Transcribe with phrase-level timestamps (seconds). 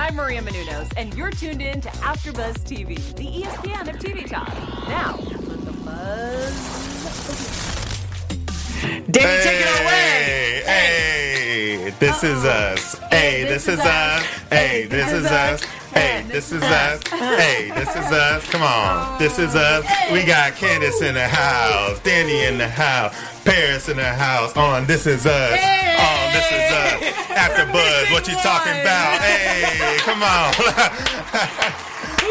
[0.00, 4.48] I'm Maria Menounos, and you're tuned in to AfterBuzz TV, the ESPN of TV talk.
[4.88, 6.54] Now, let the buzz.
[9.10, 10.62] Danny, take it away.
[10.64, 12.98] Hey, this is us.
[13.10, 14.24] Hey, this is us.
[14.48, 15.62] Hey, this is us.
[15.92, 17.06] Hey, this is us.
[17.06, 18.48] Hey, this is us.
[18.48, 19.18] Come on.
[19.18, 19.84] This is us.
[20.10, 23.14] We got Candace in the house, Danny in the house,
[23.44, 24.56] Paris in the house.
[24.56, 25.60] On This Is Us.
[25.60, 27.09] On This Is Us.
[28.12, 29.20] What you talking about?
[29.20, 30.52] Hey, come on.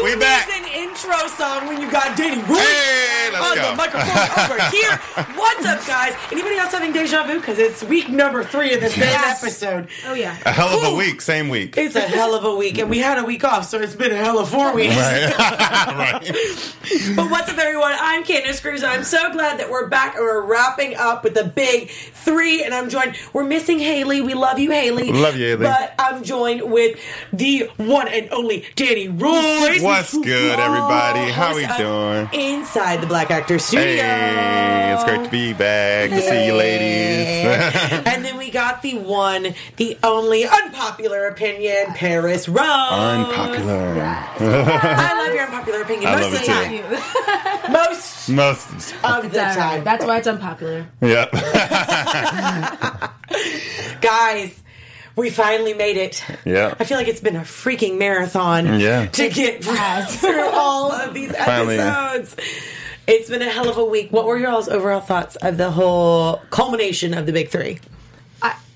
[0.04, 0.69] we back.
[0.90, 3.70] An intro song when you got Danny Roy Hey, let's on go.
[3.70, 4.96] the microphone over here.
[5.38, 6.14] What's up, guys?
[6.32, 7.38] Anybody else having deja vu?
[7.38, 9.40] Because it's week number three of the same Yes.
[9.40, 9.86] episode.
[10.08, 10.36] Oh yeah.
[10.44, 11.76] A hell of a week, same week.
[11.78, 14.10] It's a hell of a week, and we had a week off, so it's been
[14.10, 14.96] a hell of four weeks.
[14.96, 15.32] Right.
[15.38, 16.74] right.
[17.14, 17.92] But what's up, everyone?
[17.96, 18.82] I'm Candace Cruz.
[18.82, 22.64] I'm so glad that we're back and we're wrapping up with the big three.
[22.64, 23.16] And I'm joined.
[23.32, 24.22] We're missing Haley.
[24.22, 25.12] We love you, Haley.
[25.12, 25.62] Love you, Haley.
[25.66, 26.98] But I'm joined with
[27.32, 29.82] the one and only Danny Royce.
[29.82, 30.79] What's good, everybody?
[30.82, 32.28] Oh, How are we doing?
[32.32, 34.02] Inside the Black Actor Studio.
[34.02, 36.08] Hey, it's great to be back.
[36.10, 37.46] To see you, ladies.
[38.06, 42.60] and then we got the one, the only unpopular opinion, Paris Rose.
[42.66, 44.00] Unpopular.
[44.40, 46.82] I love your unpopular opinion I most love of it the too.
[47.66, 47.72] time.
[47.72, 48.94] Most Most.
[49.04, 49.54] of the It's all right.
[49.56, 49.84] time.
[49.84, 50.86] That's why it's unpopular.
[51.02, 51.30] Yep.
[54.00, 54.62] Guys,
[55.20, 56.24] we finally made it.
[56.44, 56.74] Yeah.
[56.80, 59.06] I feel like it's been a freaking marathon Yeah.
[59.06, 61.78] to get through all of these Finally.
[61.78, 62.36] episodes.
[63.06, 64.10] It's been a hell of a week.
[64.12, 67.78] What were your all's overall thoughts of the whole culmination of the big three?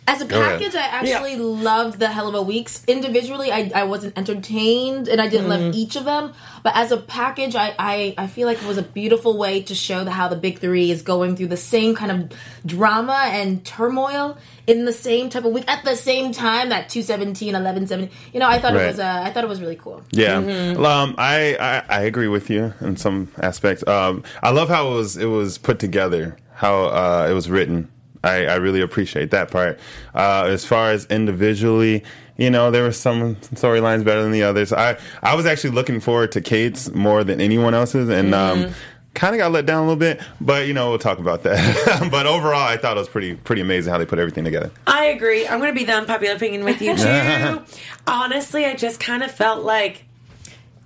[0.06, 0.58] I, as a ahead.
[0.60, 2.84] package, I actually loved the hell of a weeks.
[2.86, 5.64] Individually, I, I wasn't entertained and I didn't Mm-hmm.
[5.66, 6.32] love each of them.
[6.62, 9.74] But as a package, I, I, I feel like it was a beautiful way to
[9.74, 13.64] show the, how the big three is going through the same kind of drama and
[13.64, 16.70] turmoil in the same type of week at the same time.
[16.70, 18.84] That 217, 11, You know, I thought Right.
[18.84, 20.02] it was uh, I thought it was really cool.
[20.10, 20.84] Yeah, Mm-hmm.
[20.84, 23.86] um, I, I I agree with you in some aspects.
[23.86, 27.90] Um, I love how it was it was put together, how uh, it was written.
[28.24, 29.78] I, I really appreciate that part.
[30.14, 32.02] Uh, as far as individually,
[32.36, 34.72] you know, there were some storylines better than the others.
[34.72, 38.64] I I was actually looking forward to Kate's more than anyone else's, and Mm-hmm.
[38.66, 38.74] um,
[39.14, 40.20] kind of got let down a little bit.
[40.40, 42.08] But you know, we'll talk about that.
[42.10, 44.72] but overall, I thought it was pretty pretty amazing how they put everything together.
[44.88, 45.46] I agree.
[45.46, 47.62] I'm going to be the unpopular opinion with you too.
[48.08, 50.04] Honestly, I just kind of felt like,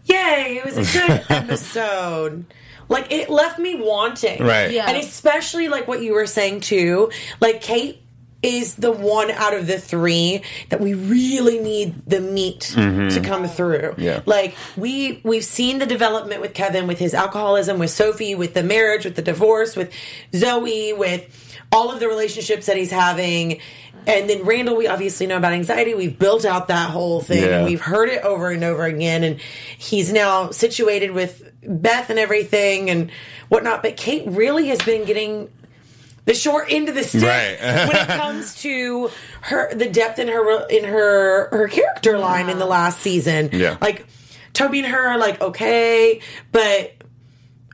[0.05, 2.44] yay, it was a good episode.
[2.88, 4.71] Like it left me wanting, Right.
[4.71, 4.88] Yeah.
[4.88, 7.10] And especially like what you were saying too.
[7.41, 8.03] Like Kate
[8.41, 13.09] is the one out of the three that we really need the meat mm-hmm.
[13.09, 13.94] to come through.
[13.99, 14.22] Yeah.
[14.26, 18.62] Like we we've seen the development with Kevin with his alcoholism, with Sophie, with the
[18.62, 19.93] marriage, with the divorce, with
[20.34, 23.60] Zoe, with all of the relationships that he's having.
[24.06, 25.94] And then Randall, we obviously know about anxiety.
[25.94, 27.59] We've built out that whole thing Yeah.
[27.59, 29.22] and we've heard it over and over again.
[29.25, 29.41] And
[29.76, 33.10] he's now situated with Beth and everything and
[33.48, 33.82] whatnot.
[33.82, 35.50] But Kate really has been getting
[36.24, 37.58] the short end of the stick Right.
[37.88, 39.10] when it comes to
[39.42, 43.50] her the depth in her in her her character line in the last season.
[43.52, 43.78] Yeah.
[43.80, 44.06] like
[44.52, 46.20] Toby and her are like okay,
[46.52, 46.94] but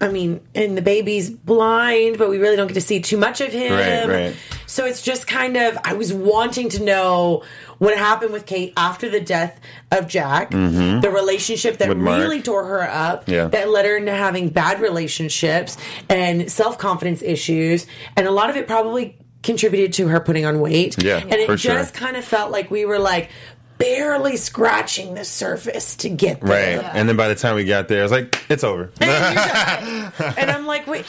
[0.00, 3.40] I mean, and the baby's blind, but we really don't get to see too much
[3.40, 3.72] of him.
[3.72, 4.36] Right, right.
[4.66, 7.42] So it's just kind of I was wanting to know
[7.78, 9.60] what happened with Kate after the death
[9.92, 12.08] of Jack, the relationship that Mm-hmm.
[12.08, 13.46] Really tore her up, Yeah.
[13.48, 15.76] that led her into having bad relationships
[16.08, 17.86] and self confidence issues,
[18.16, 21.02] and a lot of it probably contributed to her putting on weight.
[21.02, 21.74] Yeah, and it for sure.
[21.74, 23.30] just kind of felt like we were like
[23.78, 26.76] barely scratching the surface to get there.
[26.76, 26.82] Right.
[26.82, 26.92] there.
[26.94, 28.90] And then by the time we got there, I was like, it's over.
[29.00, 30.10] and
[30.50, 31.04] I'm like, wait.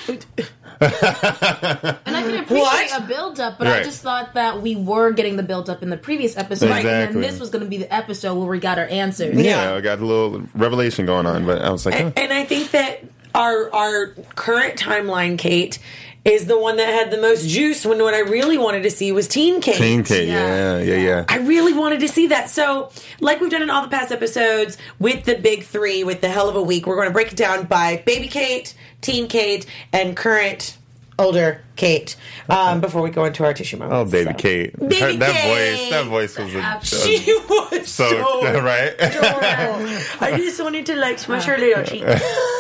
[0.82, 3.02] And I can appreciate What?
[3.04, 5.90] a build up, but I just thought that we were getting the build up in
[5.90, 8.78] the previous episode, and then this was going to be the episode where we got
[8.78, 9.36] our answers.
[9.36, 12.12] yeah, I got a little revelation going on, but I was like, huh.
[12.18, 13.04] And I think that
[13.36, 15.78] our our current timeline, Kate,
[16.24, 17.86] is the one that had the most juice.
[17.86, 19.76] When what I really wanted to see was Teen Kate.
[19.76, 20.96] Teen Kate, yeah, Yeah.
[20.96, 21.26] yeah, yeah.
[21.30, 22.50] I really wanted to see that.
[22.50, 26.30] So, like we've done in all the past episodes with the big three, with the
[26.30, 29.66] hell of a week, we're going to break it down by baby Kate, teen Kate,
[29.94, 30.78] and current
[31.18, 32.16] older Kate.
[32.50, 34.38] Um, before we go into our tissue Oh, baby So.
[34.38, 34.78] Kate.
[34.80, 35.78] Baby Her- that Kate.
[35.78, 38.94] voice, that voice was a, She was so, so, right.
[39.00, 39.88] adorable.
[40.20, 42.04] I just wanted to like smush her little cheek.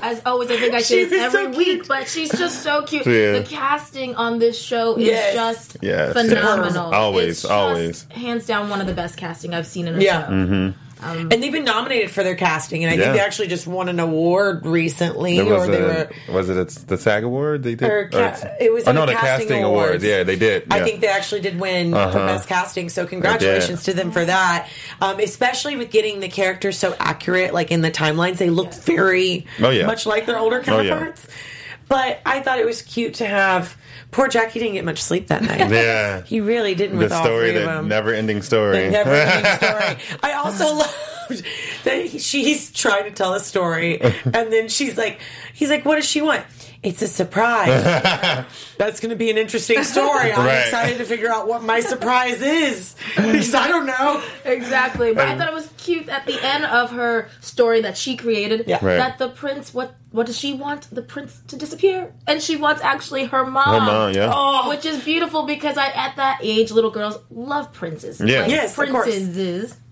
[0.02, 1.88] As always, I think I She's say this every so week, cute.
[1.88, 3.06] but she's just so cute.
[3.06, 3.32] Yeah.
[3.32, 5.34] The casting on this show is Yes.
[5.34, 6.12] just Yes.
[6.12, 6.92] phenomenal.
[6.92, 8.06] Always, It's just always.
[8.10, 10.26] hands down one of the best casting I've seen in a Yeah.
[10.26, 10.32] show.
[10.32, 10.70] Mm-hmm.
[11.02, 13.02] And they've been nominated for their casting, and I Yeah.
[13.04, 16.34] think they actually just won an award recently, There was or they a, were.
[16.34, 17.88] was it it's the SAG award they did?
[17.90, 19.86] Or ca- it was oh in no the the casting casting, awards.
[19.88, 20.04] awards.
[20.04, 20.64] Yeah, they did.
[20.70, 22.26] I think they actually did win for Uh-huh.
[22.26, 24.68] best casting, so congratulations to them for that.
[25.00, 29.46] Um, especially with getting the characters so accurate, like in the timelines, they look very
[29.62, 29.86] Oh, yeah.
[29.86, 30.90] much like their older Oh, yeah.
[30.90, 31.26] counterparts.
[31.90, 33.76] But I thought it was cute to have
[34.12, 35.70] poor Jackie didn't get much sleep that night.
[35.70, 36.22] Yeah.
[36.22, 37.88] he really didn't with the all story, three of the them.
[37.88, 38.84] never ending story.
[38.86, 40.18] The never ending story.
[40.22, 41.44] I also loved
[41.84, 45.20] that he- she's trying to tell a story, and then she's like,
[45.52, 46.44] he's like, what does she want?
[46.82, 47.82] It's a surprise.
[48.78, 50.32] That's going to be an interesting story.
[50.32, 50.60] I'm Right.
[50.62, 54.22] excited to figure out what my surprise is because I don't know.
[54.46, 55.12] Exactly.
[55.12, 58.16] But I Um, thought it was cute at the end of her story that she
[58.16, 58.78] created Yeah.
[58.80, 58.96] Right.
[58.96, 60.88] that the prince what what does she want?
[60.92, 62.12] The prince to disappear.
[62.26, 63.74] And she wants actually her mom.
[63.74, 64.32] Her mom, yeah.
[64.34, 68.20] Oh, Which is beautiful because I at that age little girls love princes.
[68.24, 68.40] Yeah.
[68.40, 69.06] Like, Yes, of course.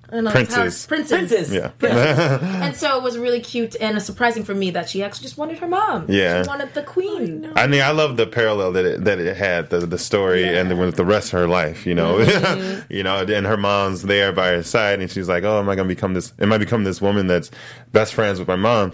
[0.09, 0.11] Princesses.
[0.11, 0.87] I don't know, that's how- Princes.
[0.87, 1.49] Princes.
[1.49, 1.53] Princes.
[1.83, 2.65] yeah.
[2.65, 5.59] And so it was really cute and surprising for me that she actually just wanted
[5.59, 6.07] her mom.
[6.09, 6.43] Yeah.
[6.43, 7.51] She wanted the queen.
[7.57, 10.71] I mean, I love the parallel that it, that it had, the the story, and
[10.71, 12.93] then with the rest of her life, you know, Mm-hmm.
[12.93, 15.75] you know, and her mom's there by her side, and she's like, "Oh, am I
[15.77, 16.33] gonna become this?
[16.39, 17.51] Am I become this woman that's
[17.93, 18.93] best friends with my mom?"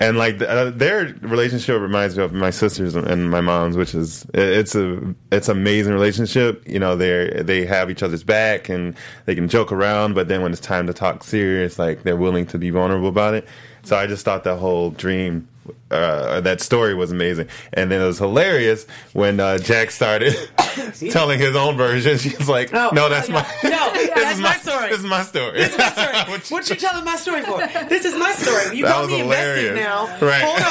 [0.00, 4.24] And like uh, their relationship reminds me of my sisters and my mom's, which is
[4.32, 6.62] it's a it's amazing relationship.
[6.68, 8.94] You know, they they have each other's back and
[9.26, 12.46] they can joke around, but then when it's time to talk serious, like they're willing
[12.46, 13.48] to be vulnerable about it.
[13.82, 15.48] So I just thought that whole dream
[15.90, 17.48] uh, that story was amazing.
[17.72, 20.34] And then it was hilarious when uh, Jack started
[21.10, 22.18] telling his own version.
[22.18, 23.46] She's like, Oh, "No, that's oh, my.
[23.64, 23.92] No,
[24.28, 24.88] that's is my story.
[24.90, 25.52] This is my story.
[25.58, 26.16] This is my story.
[26.30, 27.58] What what you- you telling my story for?
[27.88, 28.76] This is my story.
[28.76, 29.84] You That got me invested hilarious.
[29.84, 30.18] now.
[30.20, 30.42] Right.
[30.44, 30.62] Hold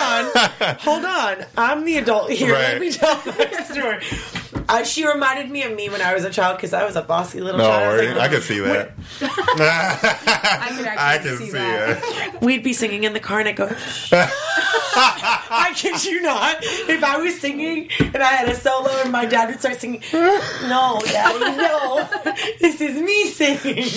[0.63, 0.75] on.
[0.79, 1.45] Hold on.
[1.57, 2.53] I'm the adult here.
[2.53, 3.99] Let me tell my story.
[4.69, 7.01] Uh, she reminded me of me when I was a child because I was a
[7.01, 7.83] bossy little No, child.
[7.83, 8.91] I was like, I can see that.
[9.21, 12.01] I can I can see, see that.
[12.01, 12.41] that.
[12.41, 13.69] We'd be singing in the car and I'd go,
[14.99, 16.57] I kid you not.
[16.61, 20.01] If I was singing and I had a solo and my dad would start singing,
[20.13, 22.09] no, daddy, no.
[22.59, 23.83] This is me singing.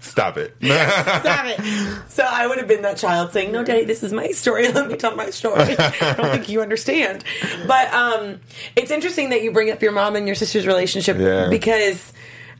[0.00, 0.54] Stop it.
[0.60, 2.02] Stop it.
[2.10, 4.70] So I would have been that child saying, No, Daddy, this is my story.
[4.72, 5.76] Let me tell my story.
[5.78, 7.24] I don't think you understand.
[7.66, 8.40] But um,
[8.76, 11.48] it's interesting that you bring up your mom and your sister's relationship Yeah.
[11.48, 12.12] because.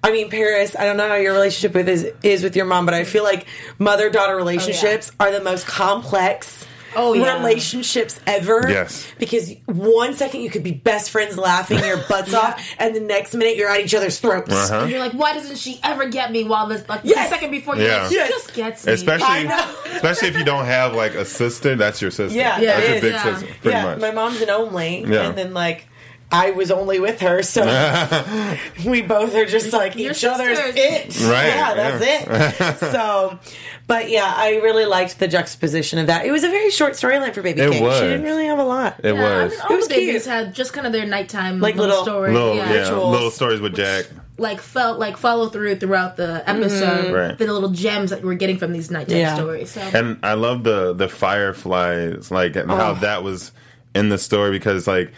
[0.07, 2.85] I mean, Paris, I don't know how your relationship with is, is with your mom,
[2.85, 3.47] but I feel like
[3.79, 6.67] mother daughter relationships are the most complex
[6.97, 7.37] Oh, yeah.
[7.39, 8.67] relationships ever.
[8.69, 9.07] Yes.
[9.19, 13.35] Because one second you could be best friends laughing your butts off, and the next
[13.35, 14.53] minute you're at each other's throats.
[14.53, 14.83] Uh-huh.
[14.83, 17.29] And you're like, why doesn't she ever get me while this like Yes.
[17.29, 18.03] the second before you Yeah.
[18.03, 18.29] like, she Yes.
[18.31, 18.93] just gets me.
[18.93, 19.47] Especially,
[19.95, 22.37] especially if you don't have like a sister, that's your sister.
[22.37, 23.23] Yeah, Yeah, that's your big yeah.
[23.23, 24.01] sister, pretty yeah, much.
[24.01, 25.29] my mom's an only, Yeah.
[25.29, 25.87] and then like
[26.37, 27.63] I was only with her, so
[28.87, 30.75] we both are just like Your each other's sisters.
[30.77, 31.31] it.
[31.31, 32.91] Right, Yeah, that's it.
[32.93, 33.39] so,
[33.87, 36.27] but yeah, I really liked the juxtaposition of that.
[36.27, 37.83] It was a very short storyline for Baby It Kate.
[37.83, 37.99] was.
[37.99, 39.01] She didn't really have a lot.
[39.05, 39.53] It Yeah, I was.
[39.53, 40.35] mean, all It was the babies cute.
[40.35, 42.33] had just kind of their nighttime Like little, little- story.
[42.33, 42.73] little, yeah.
[42.73, 44.07] yeah, little stories with Jack.
[44.37, 46.51] Like felt like follow through throughout the mm-hmm.
[46.63, 47.13] episode.
[47.15, 47.39] Right.
[47.39, 49.37] The little gems that we're getting from these nighttime Yeah.
[49.37, 49.71] stories.
[49.71, 52.95] So And I love the the fireflies, like and how Oh.
[53.01, 53.53] that was
[53.95, 55.13] in the story because like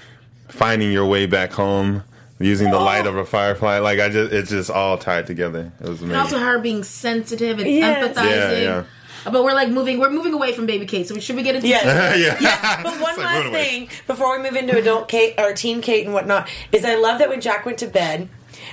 [0.48, 2.02] finding your way back home
[2.38, 3.10] using the light oh.
[3.10, 5.72] of a firefly, like I just it's just all tied together.
[5.80, 8.16] It was and also her being sensitive and Yes.
[8.16, 8.30] empathizing.
[8.30, 8.84] Yeah, yeah.
[9.24, 9.98] But we're like moving.
[9.98, 11.08] We're moving away from Baby Kate.
[11.08, 11.66] So should we get into?
[11.66, 11.84] Yes.
[12.18, 12.36] yeah.
[12.40, 16.04] Yes, but one like, last thing before we move into adult Kate or teen Kate
[16.04, 18.28] and whatnot is I love that when Jack went to bed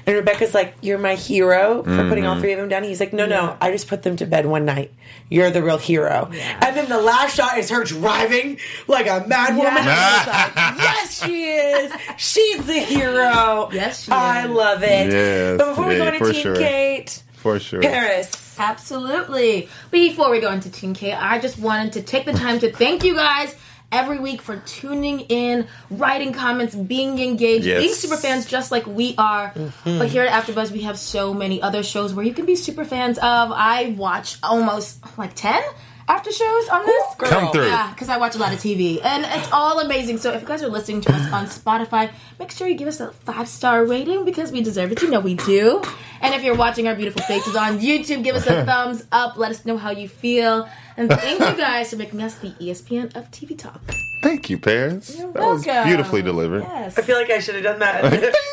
[0.06, 2.28] and Rebecca's like, "You're my hero for putting Mm-hmm.
[2.28, 4.46] all three of them down." He's like, "No, no, I just put them to bed
[4.46, 4.92] one night.
[5.30, 8.58] You're the real hero." And then the last shot is her driving
[8.88, 9.74] like a mad woman.
[9.84, 11.92] And like, yes, she is.
[12.18, 13.70] She's the hero.
[13.72, 14.52] Yes, she I is.
[14.52, 15.12] love it.
[15.12, 16.56] Yes, but before we go yeah, into for Teen sure.
[16.56, 17.82] Kate, For sure.
[17.82, 18.56] Paris.
[18.60, 19.68] Absolutely.
[19.92, 23.04] Before we go into Teen K, I just wanted to take the time to thank
[23.04, 23.56] you guys
[23.94, 27.80] every week for tuning in, writing comments, being engaged, Yes.
[27.82, 29.52] being super fans just like we are.
[29.52, 30.00] Mm-hmm.
[30.00, 32.84] But here at AfterBuzz, we have so many other shows where you can be super
[32.84, 33.52] fans of.
[33.54, 35.62] I watch almost like ten
[36.08, 37.16] after shows on this.
[37.18, 37.30] Girl.
[37.30, 37.68] Come through.
[37.68, 40.18] Yeah, because I watch a lot of TV, and it's all amazing.
[40.18, 43.00] So if you guys are listening to us on Spotify, make sure you give us
[43.00, 45.02] a five star rating because we deserve it.
[45.02, 45.82] You know we do.
[46.22, 49.38] And if you're watching our beautiful faces on YouTube, give us a thumbs up.
[49.38, 50.68] Let us know how you feel.
[50.96, 53.82] And thank you guys for making us the ESPN of TV talk.
[54.24, 55.18] Thank you, Paris.
[55.18, 55.88] You're that was welcome.
[55.90, 56.64] beautifully delivered.
[56.64, 56.98] Yes.
[56.98, 58.34] I feel like I should have done that.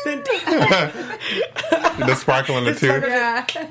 [2.01, 3.07] The sparkle in the tear.
[3.07, 3.45] Yeah.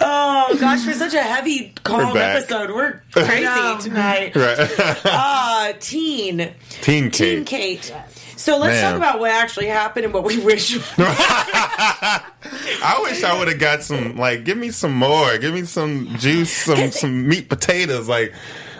[0.00, 2.36] oh gosh, for such a heavy, calm back.
[2.36, 4.36] episode, we're crazy tonight.
[4.36, 4.70] right.
[5.04, 7.82] Uh, teen, Teen teen Kate.
[7.82, 7.94] Kate.
[8.38, 8.92] So let's Man.
[8.92, 10.78] talk about what actually happened and what we wish.
[10.98, 14.16] I wish I would have got some.
[14.16, 15.36] Like, give me some more.
[15.38, 18.08] Give me some juice, some some meat potatoes.
[18.08, 18.32] Like,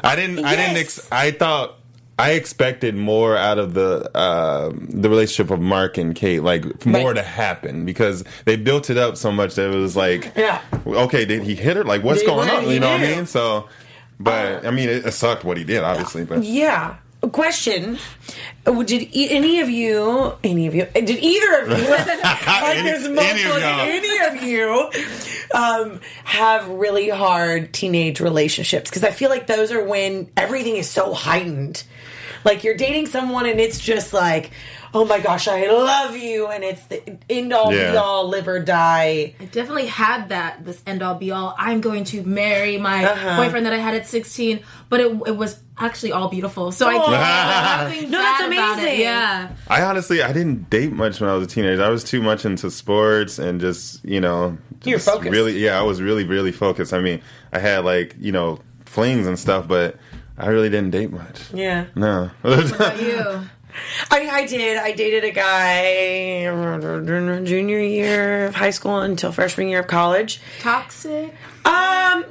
[0.05, 0.45] I didn't.
[0.45, 0.77] I didn't.
[0.77, 1.75] Ex- I thought.
[2.21, 7.09] I expected more out of the uh, the relationship of Mark and Kate, like more
[7.11, 7.15] Right.
[7.17, 10.61] to happen because they built it up so much that it was like, Yeah.
[10.85, 11.85] okay, did he hit her?
[11.85, 12.69] Like, what's Did- going on?
[12.69, 13.27] You know what I mean?
[13.27, 13.69] So,
[14.19, 16.25] but I mean, it, it sucked what he did, obviously.
[16.25, 16.97] But yeah.
[17.33, 17.99] Question:
[18.65, 22.07] Uh, Did any of you, any of you, did either of you, like
[22.79, 24.91] Any- of any of you,
[25.53, 28.89] um, have really hard teenage relationships?
[28.89, 31.83] Because I feel like those are when everything is so heightened.
[32.45, 34.53] Like you're dating someone and it's just like,
[34.95, 37.93] oh my gosh, I love you, and it's the end all Yeah.
[37.93, 39.35] be all, live or die.
[39.41, 41.55] I definitely had that this end all be all.
[41.59, 43.37] I'm going to marry my Uh-huh.
[43.37, 46.73] boyfriend that I had at 16, but it, it was actually all beautiful.
[46.73, 47.05] So I Oh.
[47.07, 48.83] can't nothing No, that's bad about it.
[48.83, 49.01] amazing.
[49.01, 51.83] Yeah, I honestly, I didn't date much when I was a teenager.
[51.83, 55.31] I was too much into sports and just, you know, You're just focused.
[55.31, 56.93] Really, yeah, I was really, really focused.
[56.93, 57.21] I mean,
[57.53, 59.97] I had like, you know, flings and stuff, but
[60.37, 61.53] I really didn't date much.
[61.53, 61.87] Yeah.
[61.95, 62.31] No.
[62.43, 63.43] What about you?
[64.11, 64.77] I, I did.
[64.79, 70.41] I dated a guy during junior year of high school until freshman year of college.
[70.61, 71.35] Toxic.
[71.65, 72.25] Um,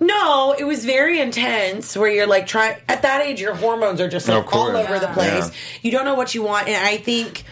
[0.00, 1.96] no, it was very intense.
[1.96, 5.08] Where you're like trying at that age, your hormones are just like all over the
[5.08, 5.48] place.
[5.48, 5.54] Yeah.
[5.82, 7.44] You don't know what you want, and I think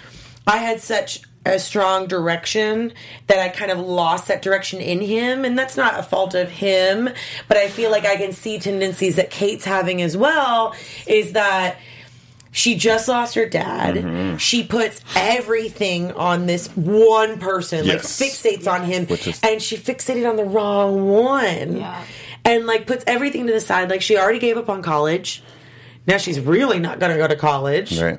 [0.47, 2.93] I had such a strong direction
[3.27, 6.51] that I kind of lost that direction in him, and that's not a fault of
[6.51, 7.09] him.
[7.49, 10.75] But I feel like I can see tendencies that Kate's having as well.
[11.07, 11.79] Is that
[12.53, 13.95] she just lost her dad.
[13.95, 14.37] Mm-hmm.
[14.39, 18.21] She puts everything on this one person, Yes.
[18.21, 21.77] like fixates on him, is- and she fixated on the wrong one.
[21.77, 22.05] Yeah.
[22.45, 23.91] And like puts everything to the side.
[23.91, 25.43] Like she already gave up on college.
[26.07, 28.01] Now she's really not going to go to college.
[28.01, 28.19] right.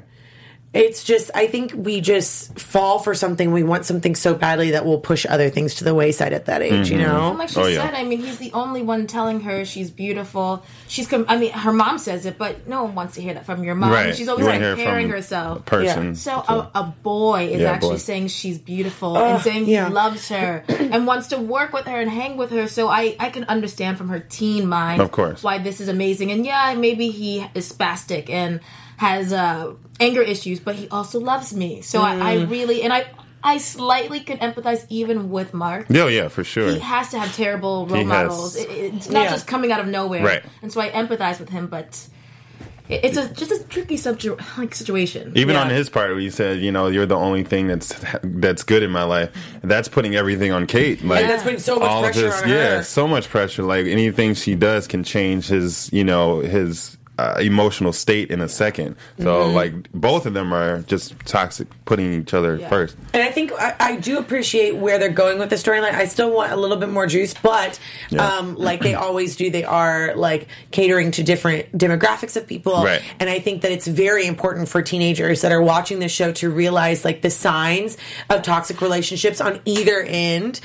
[0.73, 3.51] It's just, I think we just fall for something.
[3.51, 6.61] We want something so badly that we'll push other things to the wayside at that
[6.61, 7.05] age, you Mm-hmm.
[7.11, 7.29] know?
[7.31, 7.83] And like she Oh, yeah.
[7.87, 10.63] said, I mean, he's the only one telling her she's beautiful.
[10.87, 13.45] She's, com- I mean, her mom says it, but no one wants to hear that
[13.45, 13.91] from your mom.
[13.91, 14.15] Right.
[14.15, 15.59] She's always You like hear comparing herself.
[15.59, 16.15] a person.
[16.15, 17.97] So a, a boy is Yeah, actually boy.
[17.97, 19.89] saying she's beautiful and saying yeah.
[19.89, 22.69] he loves her and wants to work with her and hang with her.
[22.69, 25.43] So I, I can understand from her teen mind, Of course.
[25.43, 26.31] why this is amazing.
[26.31, 28.61] And yeah, maybe he is spastic and
[28.95, 31.81] has uh, anger issues, but he also loves me.
[31.81, 32.49] So I, I Mm.
[32.49, 33.05] really and I,
[33.43, 36.71] I slightly can empathize even with Mark Yeah, yeah, for sure.
[36.71, 38.55] he has to have terrible role He has- models.
[38.55, 39.31] It, it's not Yeah.
[39.31, 40.43] just coming out of nowhere, Right.
[40.61, 42.07] And so I empathize with him, but
[42.89, 45.31] it, it's a just a tricky subject like situation.
[45.35, 45.61] Even Yeah.
[45.61, 47.93] on his part, where he said, "You know, you're the only thing that's
[48.23, 49.29] that's good in my life."
[49.63, 51.03] That's putting everything on Kate.
[51.03, 53.63] Like that's putting so much all pressure his, on yeah, so much pressure.
[53.63, 58.49] Like anything she does can change his, you know, his uh, emotional state in a
[58.49, 58.95] second.
[59.19, 59.55] So Mm-hmm.
[59.55, 62.69] like both of them are just toxic, putting each other Yeah.
[62.69, 62.95] first.
[63.13, 65.93] And I think I, I do appreciate where they're going with the storyline.
[65.93, 68.25] I still want a little bit more juice, but Yeah.
[68.27, 72.83] um, like they always do, they are like catering to different demographics of people.
[72.83, 73.01] Right.
[73.19, 76.49] And I think that it's very important for teenagers that are watching this show to
[76.49, 77.97] realize like the signs
[78.29, 80.59] of toxic relationships on either end.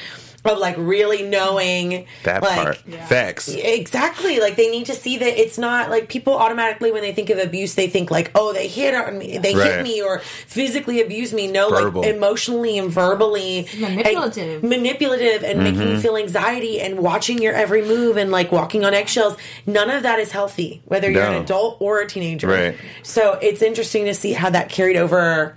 [0.46, 2.76] Of like really knowing That like, part,
[3.08, 3.48] facts.
[3.48, 4.40] Exactly.
[4.40, 7.38] Like they need to see that it's not like people automatically when they think of
[7.38, 11.32] abuse, they think like, oh, they hit on me, they hit me, or physically abuse
[11.32, 11.50] me.
[11.50, 12.02] No, Verbal.
[12.02, 14.62] like emotionally and verbally Manipulative.
[14.62, 15.90] and manipulative, and making Mm-hmm.
[15.96, 19.36] you feel anxiety and watching your every move and like walking on eggshells.
[19.66, 22.46] None of that is healthy, whether you're an adult or a teenager.
[22.48, 22.76] Right.
[23.02, 25.56] So it's interesting to see how that carried over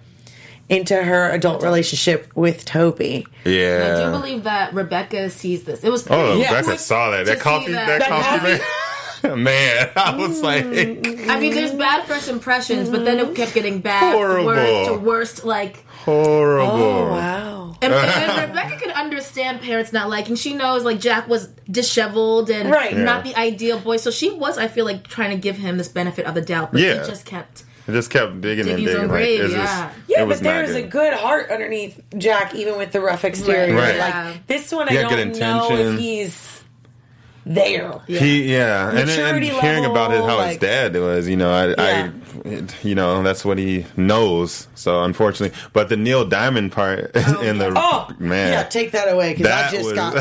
[0.70, 3.26] into her adult relationship with Toby.
[3.44, 3.98] Yeah.
[4.00, 5.84] I do believe that Rebecca sees this.
[5.84, 6.56] It was Oh, Yeah.
[6.56, 7.26] Rebecca saw that.
[7.26, 7.68] That coffee.
[7.68, 8.00] see That, that.
[8.00, 8.48] That coffee.
[8.48, 8.60] Man.
[9.44, 10.18] man, I Mm.
[10.20, 14.46] was like, I mean, there's bad first impressions, but then it kept getting bad, Horrible.
[14.46, 15.44] worse to worst.
[15.44, 16.72] Like, horrible.
[16.72, 17.76] Oh wow.
[17.82, 20.36] and, and Rebecca could understand parents not liking.
[20.38, 22.96] She knows like Jack was disheveled and Right.
[22.96, 23.34] not Yeah.
[23.34, 26.26] the ideal boy, so she was, I feel like, trying to give him this benefit
[26.26, 27.04] of the doubt, but Yeah.
[27.04, 27.64] it just kept.
[27.90, 29.02] It just kept digging and Digging his digging.
[29.10, 29.92] Like, grave, it's yeah.
[29.94, 30.92] just, Yeah, it was but not there's a good.
[30.92, 33.76] good heart underneath Jack, even with the rough exterior.
[33.76, 33.98] Right.
[33.98, 34.34] Like Yeah.
[34.48, 36.64] this one, I He had don't know if he's
[37.46, 38.00] there.
[38.08, 41.52] He yeah, and, and Maturity hearing level, about it, how his dad was, you know,
[41.52, 42.12] I, Yeah.
[42.46, 44.68] It- you know, that's what he knows.
[44.76, 49.34] So unfortunately, but the Neil Diamond part in the Oh man, yeah, take that away
[49.34, 50.16] because I just was- got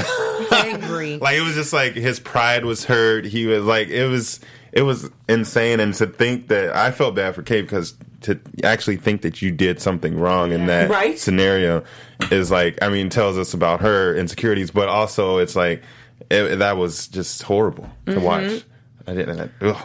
[0.66, 1.18] angry.
[1.18, 3.24] like it was just like his pride was hurt.
[3.24, 4.40] He was like it was
[4.72, 8.96] it was insane, and to think that I felt bad for Kate because to actually
[8.96, 11.16] think that you did something wrong in that Right.
[11.18, 11.84] scenario
[12.32, 15.82] is like I mean tells us about her insecurities, but also it's like
[16.30, 18.18] it, that was just horrible Mm-hmm.
[18.18, 18.64] to watch.
[19.06, 19.40] I didn't.
[19.40, 19.82] I, ugh.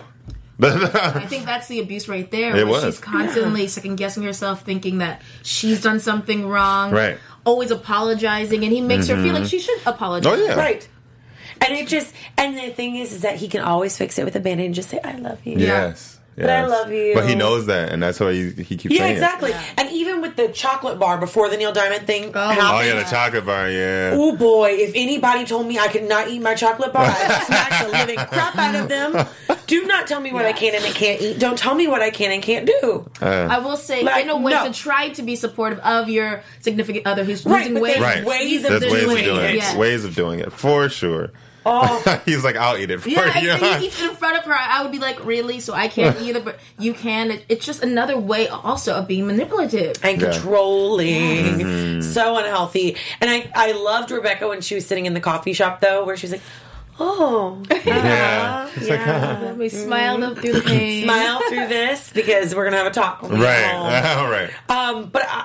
[0.62, 2.56] I think that's the abuse right there.
[2.56, 2.84] It was.
[2.84, 6.92] She's constantly second guessing herself, thinking that she's done something wrong.
[6.92, 7.18] Right.
[7.46, 9.46] Always apologizing, and he makes her feel like mm-hmm.
[9.46, 10.32] she should apologize.
[10.32, 10.56] Oh, yeah.
[10.56, 10.88] Right.
[11.60, 14.36] And it just and the thing is is that he can always fix it with
[14.36, 15.58] a band and just say, I love you.
[15.58, 16.13] yes.
[16.36, 17.14] But I love you.
[17.14, 19.18] But he knows that, and that's why he, he keeps Yeah, saying it.
[19.18, 19.54] exactly.
[19.78, 22.68] And even with the chocolate bar before the Neil Diamond thing oh, happened.
[22.72, 23.70] Oh yeah, the chocolate bar.
[23.70, 24.12] Yeah.
[24.14, 27.86] Oh boy, if anybody told me I could not eat my chocolate bar, I'd smack
[27.86, 29.28] the living crap out of them.
[29.68, 31.40] Do not tell me what I can and I can't eat.
[31.40, 33.10] Don't tell me what I can and can't do.
[33.22, 33.26] Uh.
[33.50, 34.68] I will say, Like, in a way, no.
[34.68, 38.00] to try to be supportive of your significant other who's Right, losing but weight.
[38.00, 38.26] Right.
[38.26, 39.50] ways of There's ways of doing doing it.
[39.52, 39.56] it.
[39.56, 39.76] Yes.
[39.78, 41.32] Ways of doing it for sure.
[41.66, 43.50] Oh, He's like, I'll eat it for Yeah, you.
[43.52, 45.60] if he eats it in front of her, I would be like, really?
[45.60, 47.40] So I can't either, but you can.
[47.50, 49.96] It's just another way also of being manipulative.
[50.04, 50.32] and Yeah.
[50.34, 51.60] controlling.
[51.60, 52.02] Mm-hmm.
[52.02, 52.98] So unhealthy.
[53.22, 56.18] And I, I loved Rebecca when she was sitting in the coffee shop though, where
[56.18, 56.42] she's like,
[57.00, 58.70] Oh, yeah.
[58.76, 61.04] It's like, Let me smile them through the pain.
[61.06, 63.24] smile through this because we're gonna have a talk.
[63.24, 64.16] when we get right.
[64.18, 64.52] All right.
[64.70, 65.44] Um, but uh,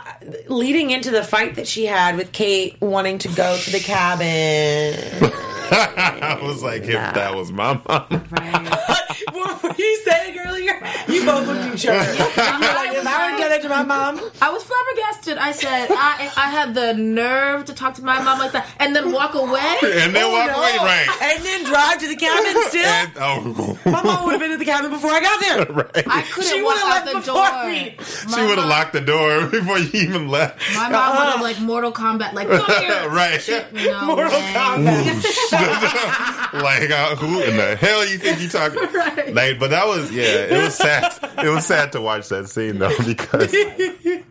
[0.48, 5.54] leading into the fight that she had with Kate wanting to go to the cabin.
[5.70, 9.04] I was like, if that was my mom.
[9.32, 10.74] What were you saying earlier?
[11.08, 12.04] You both looked at each other.
[12.14, 15.38] You're like, if I would done it to my mom, I was flabbergasted.
[15.38, 18.94] I said, I, I had the nerve to talk to my mom like that and
[18.94, 19.76] then walk away.
[19.98, 20.58] And then Oh, walk no.
[20.58, 21.08] away, right.
[21.22, 22.84] And then drive to the cabin still.
[22.84, 25.64] And, oh, my mom would have been at the cabin before I got there.
[25.74, 26.06] right.
[26.06, 27.66] I couldn't She walk would've out left the before door.
[27.70, 27.96] me.
[28.34, 30.60] she would have locked the door before you even left.
[30.74, 33.08] My mom would have like Mortal Kombat, like come here.
[33.10, 33.40] right.
[33.72, 34.52] No Mortal way.
[34.54, 36.62] Kombat.
[36.62, 38.78] like, uh, who in the hell you think you talking?
[38.92, 39.07] Right.
[39.32, 40.22] Like, but that was yeah.
[40.24, 41.12] It was sad.
[41.44, 44.24] It was sad to watch that scene though because You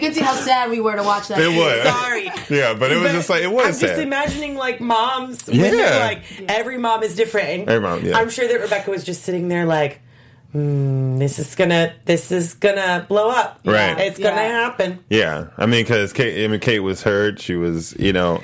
[0.00, 1.38] can see how sad we were to watch that.
[1.40, 1.88] It was.
[1.88, 2.30] Sorry.
[2.56, 5.46] Yeah, but it was just like it was I'm just imagining like moms.
[5.46, 6.04] when they're, Yeah.
[6.04, 7.68] like every mom is different.
[7.68, 8.18] Every mom, yeah.
[8.18, 10.00] I'm sure that Rebecca was just sitting there like,
[10.52, 13.60] hmm, this is gonna, this is gonna blow up.
[13.64, 13.98] Right.
[14.00, 14.48] It's gonna Yeah.
[14.64, 14.98] happen.
[15.08, 17.40] Yeah, I mean, because Kate, I mean, Kate was hurt.
[17.40, 18.42] She was, you know,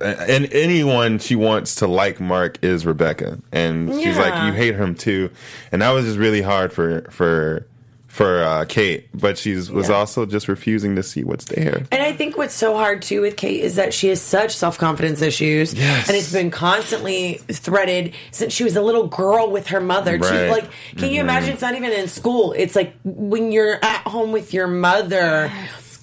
[0.00, 4.94] and anyone she wants to like Mark is Rebecca, and she's like, you hate him
[4.94, 5.30] too,
[5.72, 7.66] and that was just really hard for for
[8.08, 9.08] for uh, Kate.
[9.12, 9.96] But she's was Yeah.
[9.96, 11.82] also just refusing to see what's there.
[11.90, 14.78] And I think what's so hard too with Kate is that she has such self
[14.78, 16.06] confidence issues, Yes.
[16.08, 20.16] and it's been constantly threaded since she was a little girl with her mother.
[20.18, 20.24] Too.
[20.26, 20.48] Right.
[20.50, 21.50] Like, can you imagine?
[21.54, 22.52] It's not even in school.
[22.56, 25.50] It's like when you're at home with your mother.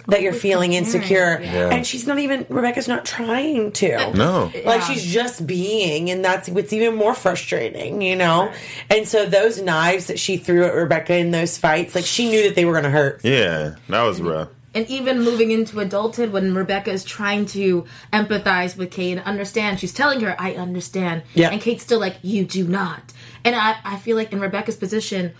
[0.08, 1.70] That you're feeling insecure, Yeah.
[1.70, 4.12] and she's not even Rebecca's not trying to.
[4.14, 4.88] No, Like Yeah.
[4.88, 8.52] she's just being, and that's what's even more frustrating, you know.
[8.90, 12.44] And so those knives that she threw at Rebecca in those fights, like she knew
[12.44, 13.22] that they were going to hurt.
[13.24, 14.50] yeah, that was rough.
[14.74, 19.80] And even moving into adulthood, when Rebecca is trying to empathize with Kate and understand,
[19.82, 21.24] she's telling her, I understand.
[21.34, 21.50] Yeah.
[21.52, 23.12] And Kate's still like, You do not.
[23.44, 25.34] And I, I feel like in Rebecca's position,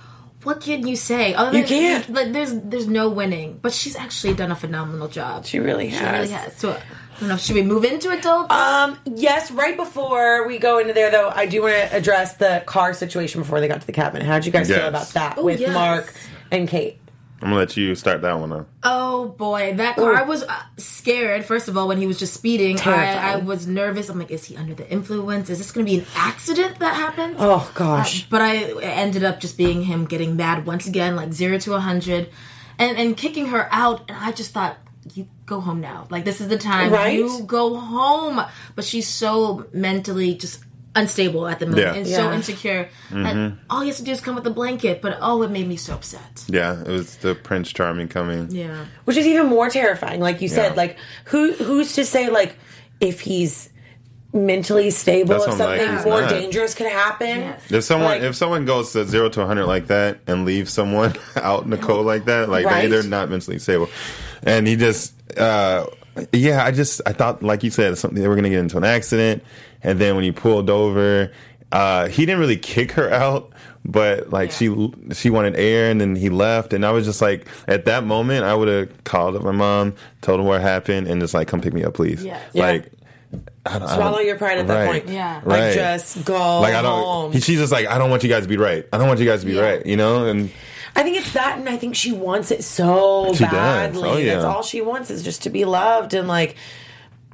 [0.44, 1.34] what can you say?
[1.34, 2.10] Other You can't.
[2.10, 3.60] Like, there's there's no winning.
[3.62, 5.46] But she's actually done a phenomenal job.
[5.46, 6.00] She really has.
[6.00, 6.56] She really has.
[6.58, 8.52] So, I don't know, should we move into adults?
[8.54, 12.64] Um, yes, right before we go into there, though, I do want to address the
[12.66, 14.22] car situation before they got to the cabin.
[14.26, 15.74] How did you guys feel about that Oh, with yes.
[15.74, 16.14] Mark
[16.52, 16.98] and Kate?
[17.42, 18.70] I'm gonna let you start that one up.
[18.84, 20.14] Oh boy, that car!
[20.14, 21.44] I was uh, scared.
[21.44, 24.10] First of all, when he was just speeding, I, I was nervous.
[24.10, 25.50] I'm like, is he under the influence?
[25.50, 27.38] Is this going to be an accident that happens?
[27.40, 28.24] Oh, gosh.
[28.24, 31.58] Uh, but I it ended up just being him getting mad once again, like zero
[31.60, 32.30] to a hundred,
[32.78, 34.08] and and kicking her out.
[34.08, 34.78] And I just thought,
[35.16, 36.06] you go home now.
[36.12, 36.92] Like this is the time.
[36.92, 37.18] Right?
[37.18, 38.40] You go home.
[38.76, 40.64] But she's so mentally just
[40.96, 41.94] unstable at the moment Yeah.
[41.96, 42.90] and so insecure.
[43.10, 43.26] Mm-hmm.
[43.26, 45.02] And all he has to do is come with a blanket.
[45.02, 46.44] But oh, it made me so upset.
[46.48, 48.50] Yeah, it was the Prince Charming coming.
[48.52, 48.86] Yeah.
[49.06, 50.20] Which is even more terrifying.
[50.20, 50.78] Like you said, Yeah.
[50.78, 52.56] like who who's to say like
[53.00, 53.70] if he's
[54.34, 56.30] mentally stable, if what I'm like, something more not.
[56.30, 57.28] dangerous could happen?
[57.40, 57.72] Yes.
[57.72, 61.14] If someone Like- if someone goes to zero to hundred like that and leaves someone
[61.36, 62.84] out in the cold like that, like Right.
[62.84, 63.90] they, they're not mentally stable.
[64.44, 65.86] And he just uh
[66.34, 68.84] yeah, I just I thought like you said something they were gonna get into an
[68.84, 69.44] accident
[69.84, 71.32] and then when he pulled over,
[71.72, 73.52] uh he didn't really kick her out.
[73.84, 74.68] But like she
[75.14, 78.44] she wanted air and then he left and I was just like at that moment
[78.46, 81.62] I would have called up my mom, told her what happened and just like come
[81.62, 82.24] pick me up please.
[82.24, 82.42] Yes.
[82.54, 82.66] Yeah.
[82.68, 82.92] Like
[83.66, 85.04] I don't, I Swallow don't- your pride at that right.
[85.04, 85.08] point.
[85.14, 85.42] Yeah.
[85.46, 85.74] Like Right.
[85.74, 87.04] just go like I don't.
[87.04, 87.32] home.
[87.32, 88.86] He, she's just like I don't want you guys to be right.
[88.94, 89.62] I don't want you guys to be Yeah.
[89.62, 89.86] right.
[89.86, 90.52] You know, and
[90.96, 93.52] I think it's that, and I think she wants it so She does.
[93.52, 94.10] badly.
[94.10, 94.34] Oh, yeah.
[94.36, 96.56] That's all she wants is just to be loved, and like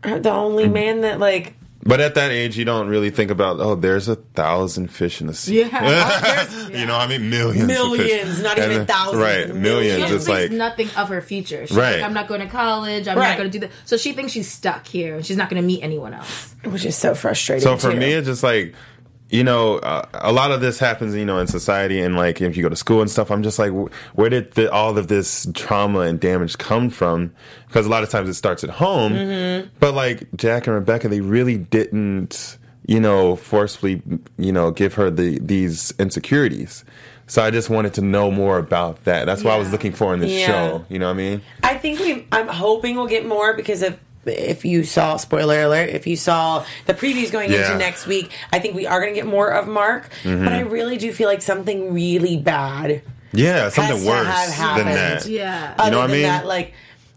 [0.03, 3.75] the only man that like But at that age, you don't really think about, oh,
[3.75, 5.61] there's a thousand fish in the sea.
[5.61, 5.69] Yeah.
[6.49, 7.63] Oh, you know, I mean, millions.
[7.63, 7.97] of fish.
[7.97, 9.61] Millions, not even And- uh, thousands, Right, millions.
[9.61, 10.09] millions.
[10.09, 11.65] She It's thinks like, nothing of her future.
[11.65, 11.95] She's Right.
[11.97, 13.07] like, I'm not going to college.
[13.07, 13.29] I'm Right.
[13.29, 13.71] not going to do that.
[13.85, 15.15] So she thinks she's stuck here.
[15.15, 16.53] and She's not going to meet anyone else.
[16.65, 17.63] which is so frustrating.
[17.63, 17.97] so for too.
[17.99, 18.73] me, it's just like,
[19.29, 22.55] you know, uh, a lot of this happens, you know, in society, and like if
[22.55, 25.07] you go to school and stuff, I'm just like, wh- where did the, all of
[25.07, 27.33] this trauma and damage come from?
[27.67, 29.67] Because a lot of times it starts at home, Mm-hmm.
[29.79, 34.01] but like Jack and Rebecca, they really didn't, you know, forcefully,
[34.37, 36.85] you know, give her the these insecurities.
[37.29, 39.25] So I just wanted to know more about that.
[39.25, 40.47] That's what I was looking for in this Yeah.
[40.47, 40.85] show.
[40.87, 41.41] You know what I mean?
[41.61, 42.25] I think we.
[42.31, 43.99] I'm hoping we'll get more because of.
[44.27, 47.65] If you saw, spoiler alert, if you saw the previews going Yeah.
[47.65, 50.09] into next week, I think we are going to get more of Mark.
[50.23, 50.43] Mm-hmm.
[50.43, 54.77] But I really do feel like something really bad Yeah, something has to worse have
[54.77, 55.25] than that.
[55.27, 55.75] Yeah.
[55.77, 56.23] Other know what I mean?
[56.23, 56.73] that, like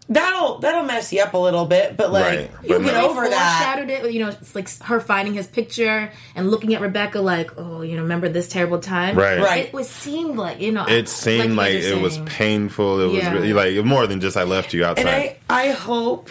[0.09, 3.09] that'll that'll mess you up a little bit, but like Right, you but get no.
[3.09, 3.63] over that.
[3.63, 4.13] Foreshadowed it.
[4.13, 7.95] You know, it's like her finding his picture and looking at Rebecca like, oh, you
[7.95, 9.15] know, remember this terrible time?
[9.17, 9.39] Right.
[9.39, 9.65] Right.
[9.67, 10.85] It was seemed like you know.
[10.85, 12.99] It seemed like, you guys are it was painful.
[12.99, 15.07] It was really like more than just I left you outside.
[15.07, 16.29] And I, I hope,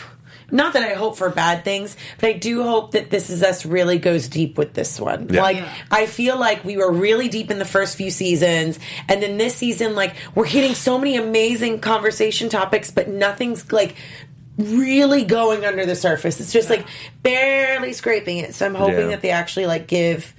[0.51, 3.65] not that I hope for bad things, but I do hope that This Is Us
[3.67, 5.29] really goes deep with this one.
[5.31, 5.43] Yeah.
[5.43, 5.73] Like, Yeah.
[5.91, 9.55] I feel like we were really deep in the first few seasons, and then this
[9.55, 13.95] season, like, we're hitting so many amazing conversation topics, but nothing's like
[14.59, 16.39] really going under the surface.
[16.41, 16.87] It's just like
[17.23, 18.55] barely scraping it.
[18.55, 19.07] So I'm hoping Yeah.
[19.09, 20.35] that they actually like give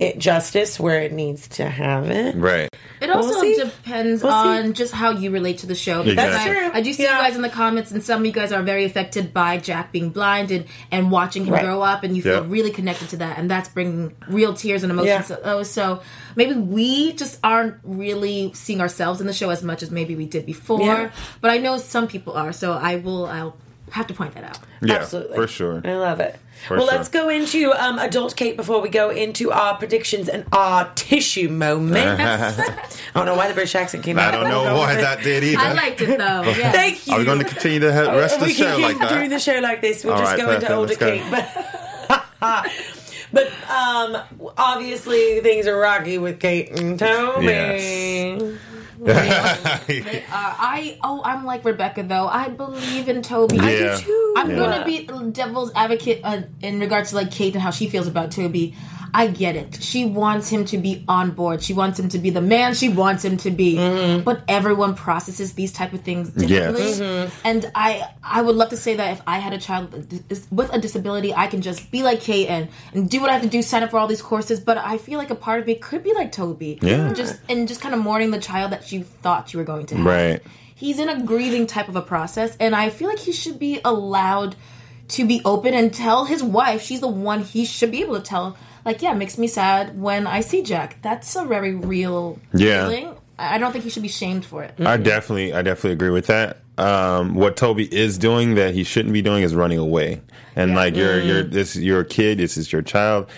[0.00, 2.34] it justice where it needs to have it.
[2.34, 2.68] right.
[3.00, 4.48] It also We'll depends We'll see.
[4.48, 6.02] on just how you relate to the show.
[6.02, 6.70] Because That's I, true.
[6.72, 7.18] I do see Yeah.
[7.18, 9.92] you guys in the comments, and some of you guys are very affected by Jack
[9.92, 11.62] being blinded and and watching him Right.
[11.62, 14.90] grow up, and you feel really connected to that, and that's bringing real tears and
[14.90, 15.28] emotions.
[15.30, 15.36] Yeah.
[15.44, 16.00] Oh, so
[16.34, 20.26] maybe we just aren't really seeing ourselves in the show as much as maybe we
[20.26, 20.80] did before.
[20.80, 21.10] Yeah.
[21.40, 23.26] But I know some people are, so I will.
[23.26, 23.56] I'll
[23.94, 24.58] have to point that out.
[24.82, 25.36] Yeah, Absolutely.
[25.36, 25.80] for sure.
[25.84, 26.38] I love it.
[26.66, 26.96] For well, sure.
[26.96, 31.48] let's go into um, adult Kate before we go into our predictions and our tissue
[31.48, 31.98] moments.
[32.20, 34.34] I don't know why the British accent came I out.
[34.34, 35.60] I don't know why that did either.
[35.62, 36.42] I liked it though.
[36.54, 36.72] Yeah.
[36.72, 37.12] Thank you.
[37.14, 39.10] Are we going to continue to have rest of the we show keep like that?
[39.10, 40.04] doing the show like this.
[40.04, 40.78] We'll All just right, go into perfect.
[40.78, 41.06] older go.
[41.06, 41.30] Kate.
[41.30, 42.26] But,
[43.32, 47.46] but um, obviously things are rocky with Kate and Toby.
[47.46, 48.58] Yes.
[49.06, 52.26] Uh, I oh I'm like Rebecca though.
[52.26, 53.58] I believe in Toby.
[53.58, 54.34] I do too.
[54.36, 54.56] I'm Yeah.
[54.56, 58.30] gonna be devil's advocate uh, in regards to like Kate and how she feels about
[58.32, 58.74] Toby.
[59.14, 59.80] I get it.
[59.80, 61.62] She wants him to be on board.
[61.62, 63.76] She wants him to be the man she wants him to be.
[63.76, 64.24] Mm-hmm.
[64.24, 66.82] But everyone processes these type of things differently.
[66.82, 67.00] Yes.
[67.00, 67.46] Mm-hmm.
[67.46, 69.92] And I I would love to say that if I had a child
[70.50, 73.42] with a disability, I can just be like Kate and, and do what I have
[73.42, 74.58] to do, sign up for all these courses.
[74.58, 76.80] But I feel like a part of me could be like Toby.
[76.82, 77.12] Yeah.
[77.12, 79.96] Just and just kind of mourning the child that you thought you were going to
[79.96, 80.42] have Right.
[80.74, 83.80] he's in a grieving type of a process and i feel like he should be
[83.84, 84.56] allowed
[85.08, 88.22] to be open and tell his wife she's the one he should be able to
[88.22, 92.38] tell like yeah it makes me sad when i see jack that's a very real
[92.52, 92.88] Yeah.
[92.88, 96.10] feeling i don't think he should be shamed for it I definitely, I definitely agree
[96.10, 96.58] with that.
[96.76, 100.20] Um, what Toby is doing that he shouldn't be doing is running away.
[100.56, 102.38] And like you're, you're this, you're a kid.
[102.38, 103.28] This is your child,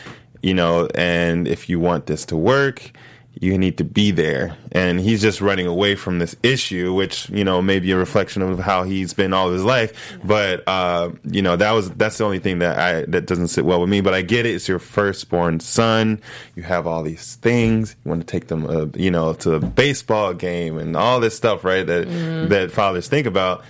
[0.42, 0.88] you know.
[0.94, 2.92] And if you want this to work,
[3.38, 4.57] you need to be there.
[4.72, 8.42] And he's just running away from this issue, which you know may be a reflection
[8.42, 10.18] of how he's been all of his life.
[10.25, 13.64] But uh, you know that was that's the only thing that I that doesn't sit
[13.64, 14.01] well with me.
[14.01, 14.55] But I get it.
[14.55, 16.20] It's your firstborn son.
[16.55, 17.96] You have all these things.
[18.05, 21.37] You want to take them, uh, you know, to a baseball game and all this
[21.37, 21.87] stuff, right?
[21.87, 22.09] That
[22.49, 23.64] that fathers think about,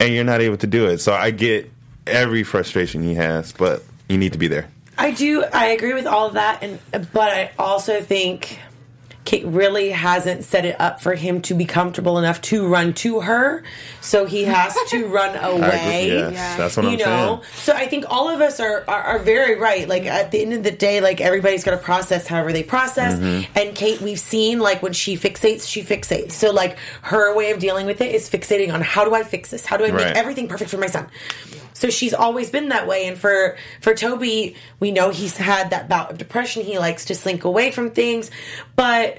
[0.00, 0.98] and you're not able to do it.
[0.98, 1.70] So I get
[2.06, 4.68] every frustration he has, but you need to be there.
[4.98, 5.44] I do.
[5.44, 6.78] I agree with all of that, and
[7.12, 8.58] but I also think
[9.32, 13.20] Kate really hasn't set it up for him to be comfortable enough to run to
[13.20, 13.62] her,
[14.02, 16.08] so he has to run away.
[16.08, 16.56] Yes, Yeah.
[16.58, 17.54] that's what you I'm know, saying.
[17.54, 19.88] so I think all of us are, are are very right.
[19.88, 23.14] Like at the end of the day, like everybody's got to process however they process.
[23.18, 23.58] Mm-hmm.
[23.58, 26.32] And Kate, we've seen like when she fixates, she fixates.
[26.32, 29.50] So like her way of dealing with it is fixating on how do I fix
[29.50, 29.64] this?
[29.64, 30.14] How do I make Right.
[30.16, 31.06] everything perfect for my son?
[31.82, 33.08] So she's always been that way.
[33.08, 36.62] And for for Toby, we know he's had that bout of depression.
[36.62, 38.30] He likes to slink away from things,
[38.76, 39.18] but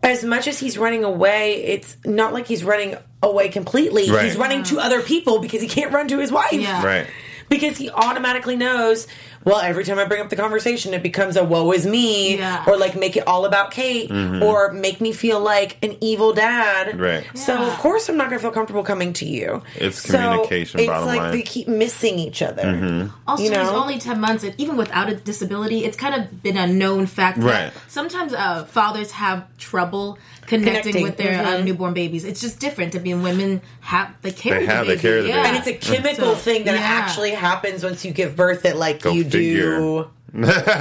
[0.00, 4.08] as much as he's running away, it's not like he's running away completely.
[4.08, 4.26] Right.
[4.26, 6.52] He's running to other people because he can't run to his wife.
[6.52, 6.86] Yeah.
[6.86, 7.08] Right.
[7.48, 9.08] Because he automatically knows,
[9.44, 12.64] well, every time I bring up the conversation, it becomes a woe is me, Yeah.
[12.66, 16.88] or like make it all about Kate, or make me feel like an evil dad.
[16.88, 17.00] Mm-hmm.
[17.00, 17.24] Right.
[17.38, 19.62] So, of course, I'm not going to feel comfortable coming to you.
[19.76, 21.30] It's So, communication, It's bottom like line.
[21.32, 23.10] they keep missing each other.
[23.26, 23.74] Also, You he's know?
[23.76, 27.38] only 10 months, and even without a disability, it's kind of been a known fact
[27.38, 27.72] Right.
[27.72, 32.24] that sometimes uh, fathers have trouble connecting, Connecting, with their uh, newborn babies.
[32.24, 32.94] It's just different.
[32.96, 35.00] I mean, women have, they carry They have- the they baby.
[35.08, 35.36] carry the yeah.
[35.42, 35.48] baby.
[35.48, 36.80] And it's a chemical So, thing that yeah.
[36.82, 39.78] actually happens once you give birth that like Go you figure.
[39.78, 40.10] do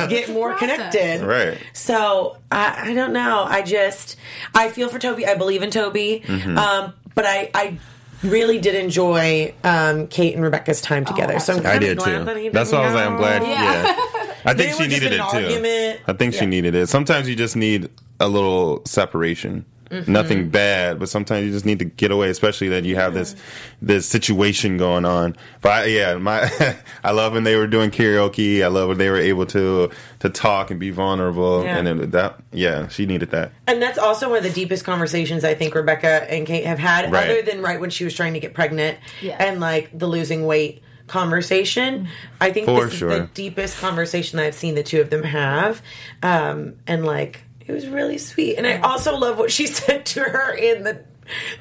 [0.09, 0.77] get more Process.
[0.93, 1.21] connected.
[1.27, 1.57] Right.
[1.73, 3.43] So I, I don't know.
[3.47, 4.15] I just
[4.55, 5.25] I feel for Toby.
[5.25, 6.23] I believe in Toby.
[6.25, 6.57] Mm-hmm.
[6.57, 7.77] Um, but I I
[8.23, 11.39] really did enjoy um, Kate and Rebecca's time together.
[11.39, 12.23] so I'm I kinda did glad too.
[12.25, 13.41] that he That's didn't why I was like, I'm glad.
[13.41, 13.47] go.
[13.47, 15.21] Yeah, I think were she needed it too.
[15.23, 15.99] argument.
[16.07, 16.87] I think she needed it.
[16.87, 19.65] Sometimes you just need a little separation.
[19.91, 20.12] Mm-hmm.
[20.12, 23.36] Nothing bad, but sometimes you just need to get away, especially that you have this
[23.82, 25.36] this situation going on.
[25.62, 26.49] But I, yeah, my
[27.04, 28.63] I love when they were doing karaoke.
[28.63, 31.63] I love when they were able to to talk and be vulnerable.
[31.63, 31.77] Yeah.
[31.77, 33.51] And then that, yeah, she needed that.
[33.67, 37.12] And that's also one of the deepest conversations I think Rebecca and Kate have had,
[37.12, 37.30] Right.
[37.30, 39.36] other than right when she was trying to get pregnant Yeah.
[39.43, 42.08] and like the losing weight conversation.
[42.39, 43.12] I think For this sure.
[43.12, 45.82] is the deepest conversation I've seen the two of them have.
[46.23, 48.57] Um, and like, it was really sweet.
[48.57, 48.88] And I uh-huh.
[48.88, 51.03] also love what she said to her in the.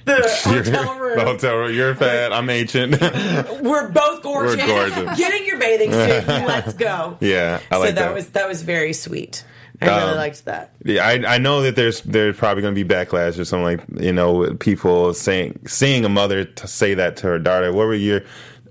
[0.05, 1.19] The hotel room.
[1.19, 1.75] the hotel room.
[1.75, 2.33] You're fat.
[2.33, 3.01] I'm ancient.
[3.63, 4.57] We're both gorgeous.
[4.57, 5.17] We're gorgeous.
[5.17, 6.27] Get in your bathing suit.
[6.27, 7.17] Let's go.
[7.21, 8.15] yeah, I so like that, that.
[8.15, 9.45] was that was very sweet.
[9.81, 10.73] I really Um, liked that.
[10.85, 14.03] Yeah, I, I know that there's there's probably going to be backlash or something like
[14.03, 17.73] you know people saying seeing a mother to say that to her daughter.
[17.73, 18.23] What were your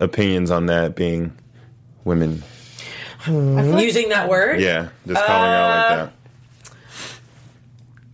[0.02, 1.32] opinions on that being
[2.04, 2.44] women?
[3.20, 3.78] Hmm.
[3.78, 4.60] Using that word.
[4.60, 6.14] Yeah, just calling out like uh, that.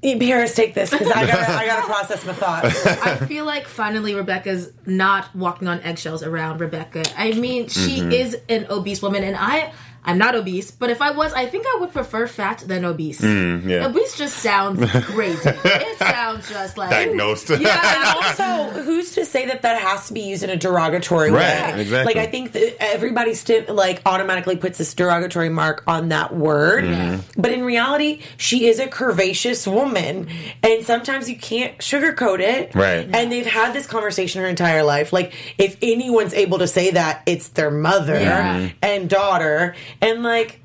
[0.03, 2.85] Paris, take this because I gotta I gotta process my thoughts.
[2.85, 7.03] I feel like finally Rebecca's not walking on eggshells around Rebecca.
[7.17, 8.11] I mean, she Mm-hmm.
[8.11, 9.73] is an obese woman, and I.
[10.05, 13.21] I'm not obese, but if I was, I think I would prefer fat than obese.
[13.21, 13.85] Mm, yeah.
[13.87, 15.49] Obese just sounds crazy.
[15.49, 17.49] it sounds just like Diagnosed.
[17.49, 21.31] Yeah, and also, who's to say that that has to be used in a derogatory
[21.31, 21.81] Right, way?
[21.81, 22.13] exactly.
[22.13, 26.83] Like, I think that everybody sti- like automatically puts this derogatory mark on that word,
[26.85, 27.41] Mm-hmm.
[27.41, 30.27] but in reality, she is a curvaceous woman,
[30.63, 32.75] and sometimes you can't sugarcoat it.
[32.75, 33.09] Right.
[33.11, 35.11] And they've had this conversation her entire life.
[35.13, 38.69] Like, if anyone's able to say that, it's their mother Yeah.
[38.81, 40.61] and daughter, and like.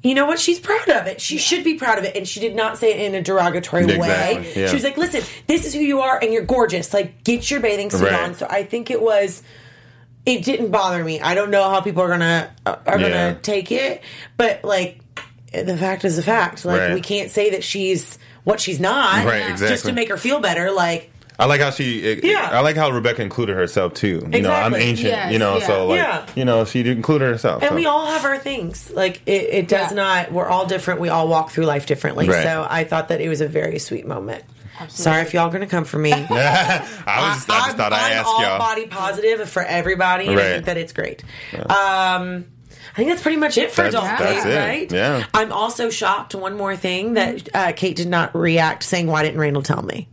[0.00, 0.38] You know what?
[0.38, 1.20] She's proud of it.
[1.20, 2.16] She should be proud of it.
[2.16, 4.52] And she did not say it in a derogatory way.
[4.54, 4.68] Yeah.
[4.68, 6.94] She was like, listen, this is who you are and you're gorgeous.
[6.94, 8.12] Like, get your bathing suit Right.
[8.14, 8.34] on.
[8.36, 9.42] So I think it was,
[10.24, 11.20] it didn't bother me.
[11.20, 12.96] I don't know how people are gonna, are Yeah.
[13.08, 14.02] gonna take it.
[14.36, 15.00] But like,
[15.52, 16.64] the fact is the fact.
[16.64, 16.94] Like, Right.
[16.94, 19.24] we can't say that she's what she's not.
[19.26, 19.68] Right, exactly.
[19.68, 20.70] Just to make her feel better.
[20.70, 21.07] Like,
[21.38, 22.00] I like how she.
[22.00, 22.48] It, Yeah.
[22.52, 24.28] I like how Rebecca included herself too.
[24.32, 25.08] You know, I'm ancient.
[25.08, 25.66] Yes, you know, yeah.
[25.66, 26.26] so like, Yeah.
[26.34, 27.62] you know, she included herself.
[27.62, 27.74] and so.
[27.76, 28.90] we all have our things.
[28.90, 29.96] Like, it, it does Yeah.
[29.96, 31.00] not, we're all different.
[31.00, 32.28] We all walk through life differently.
[32.28, 32.42] Right.
[32.42, 34.42] So I thought that it was a very sweet moment.
[34.80, 35.02] Absolutely.
[35.02, 36.12] Sorry if y'all gonna come for me.
[36.12, 37.26] I was just, I
[37.58, 38.58] just I'm, thought I'd I'm all y'all.
[38.58, 41.22] body positive for everybody, and I think that it's great.
[41.54, 42.46] Um,
[42.92, 44.56] I think that's pretty much it for That's- adult that's Kate, it.
[44.58, 44.92] right?
[44.92, 45.24] Yeah.
[45.34, 46.34] I'm also shocked.
[46.34, 50.08] One more thing that uh, Kate did not react, saying, "Why didn't Randall tell me?"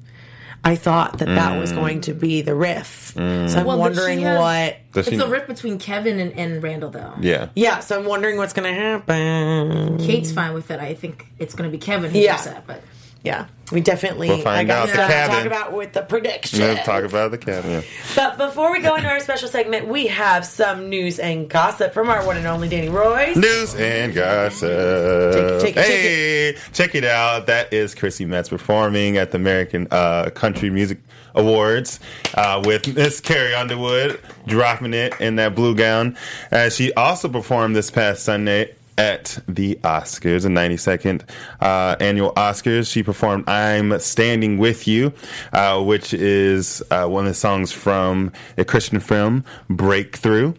[0.68, 1.60] I thought that that Mm.
[1.62, 3.12] was going to be the riff.
[3.16, 4.78] So I'm Well, but she wondering has- what.
[4.94, 7.14] Does it's she- a rift between Kevin and, and Randall, though.
[7.22, 7.50] yeah.
[7.56, 10.00] Yeah, so I'm wondering what's going to happen.
[10.00, 10.80] Kate's fine with it.
[10.80, 12.34] I think it's going to be Kevin who's Yeah.
[12.36, 12.82] upset, but
[13.24, 14.28] Yeah, we definitely.
[14.28, 15.36] We'll find I got out the stuff to cabin.
[15.36, 16.60] talk about with the prediction.
[16.60, 17.46] Let's talk about the.
[17.46, 17.82] Yeah.
[18.16, 22.10] But before we go into our special segment, we have some news and gossip from
[22.10, 23.36] our one and only Danny Royce.
[23.36, 25.32] News and gossip.
[25.34, 27.48] Take it, take it, hey, check it out.
[27.48, 31.00] That is Chrissy Metz performing at the American uh, Country Music
[31.34, 32.00] Awards
[32.36, 36.18] uh, with Miss Carrie Underwood dropping it in that blue gown.
[36.52, 41.24] Uh, she also performed this past Sunday at the Oscars, the 92nd
[41.60, 42.92] uh, annual Oscars.
[42.92, 45.14] She performed I'm Standing With You,
[45.54, 50.54] uh, which is uh, one of the songs from a Christian film, Breakthrough.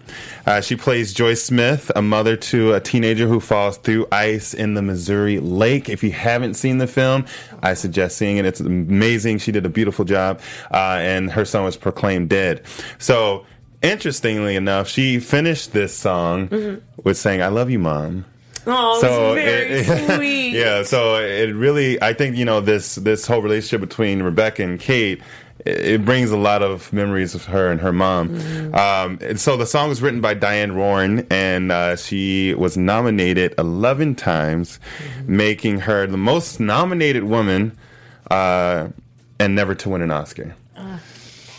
[0.46, 4.74] Uh, she plays Joyce Smith, a mother to a teenager who falls through ice in
[4.74, 5.88] the Missouri Lake.
[5.88, 7.24] If you haven't seen the film,
[7.62, 8.44] I suggest seeing it.
[8.44, 9.38] It's amazing.
[9.38, 12.62] She did a beautiful job, uh, and her son was proclaimed dead.
[12.98, 13.46] So,
[13.86, 18.24] interestingly enough, she finished this song with saying, I love you, mom
[18.68, 20.50] Oh, so it's very it- sweet.
[20.58, 24.80] yeah so it really i think you know this this whole relationship between rebecca and
[24.80, 25.20] kate
[25.64, 28.28] it it brings a lot of memories of her and her mom.
[28.30, 28.74] Mm-hmm.
[28.74, 33.52] Um, and so the song was written by Diane Warren, and uh, she was nominated
[33.58, 35.36] 11 times, Mm-hmm.
[35.36, 37.76] making her the most nominated woman
[38.30, 38.88] uh,
[39.40, 40.54] and never to win an Oscar.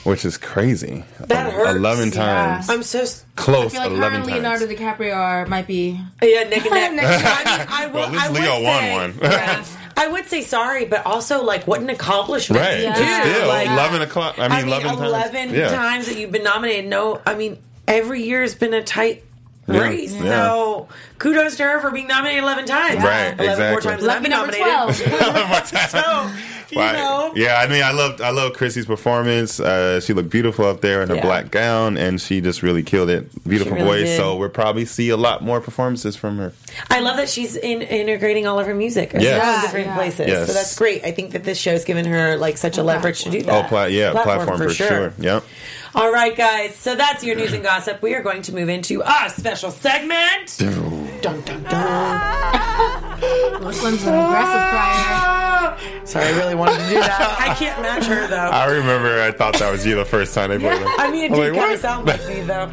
[0.07, 1.03] Which is crazy.
[1.19, 1.75] That hurts.
[1.75, 2.13] 11 Yeah.
[2.13, 2.69] times.
[2.69, 3.01] I'm so.
[3.01, 3.65] s- Close.
[3.65, 4.61] I feel like her 11 and times.
[4.61, 5.99] Leonardo DiCaprio are, might be.
[6.23, 6.91] Yeah, neck and neck.
[6.95, 7.25] Neck.
[7.27, 9.17] I mean, I will, Well, at least I would Leo won say- one.
[9.21, 9.65] yeah,
[9.97, 12.61] I would say sorry, but also like what an accomplishment.
[12.61, 12.81] Right.
[12.81, 12.93] Yeah.
[12.93, 14.39] But still, Like, 11 o'clock.
[14.39, 15.01] I mean, I mean, 11 times.
[15.09, 15.69] 11 Yeah.
[15.75, 16.89] times that you've been nominated.
[16.89, 19.23] No, I mean, every year has been a tight
[19.67, 19.81] Yeah.
[19.81, 20.13] race.
[20.13, 20.21] Yeah.
[20.47, 23.03] So kudos to her for being nominated 11 times.
[23.03, 23.89] Right, 11 more exactly.
[23.91, 25.11] times than I've been number nominated.
[25.19, 25.89] 12.
[25.89, 26.31] so,
[26.71, 27.31] you Why- know?
[27.35, 29.59] Yeah, I mean, I loved I love Chrissy's performance.
[29.59, 31.21] Uh, she looked beautiful up there in her Yeah.
[31.21, 33.27] black gown, and she just really killed it.
[33.47, 34.03] Beautiful really voice.
[34.05, 34.17] did.
[34.17, 36.53] So we'll probably see a lot more performances from her.
[36.89, 39.43] I love that she's in, integrating all of her music in Yes.
[39.43, 39.95] all Yeah, different yeah.
[39.95, 40.27] places.
[40.27, 40.47] Yes.
[40.47, 41.03] So that's great.
[41.03, 43.65] I think that this show's given her like such a leverage to do that.
[43.65, 45.13] Oh, pla- yeah, platform, for, sure.
[45.19, 45.43] Yep.
[45.97, 46.75] All right, guys.
[46.75, 48.03] So that's your news and gossip.
[48.03, 50.55] We are going to move into our special segment.
[50.59, 51.63] Dun, dun, dun.
[53.63, 56.05] Muslim's an aggressive crier.
[56.05, 57.37] Sorry, I really wanted to do that.
[57.49, 58.35] I can't match her though.
[58.35, 60.87] I remember I thought that was you the first time I played it.
[60.99, 61.73] I mean, it I'm did like, kind what?
[61.73, 62.71] of sound like me, though.